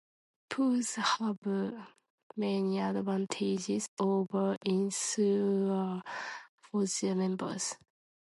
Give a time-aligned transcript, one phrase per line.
[0.49, 1.37] Pools have
[2.35, 6.01] many advantages over insurers
[6.71, 7.75] for their members.